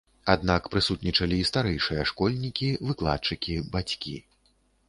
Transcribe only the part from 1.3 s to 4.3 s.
і старэйшыя школьнікі, выкладчыкі, бацькі.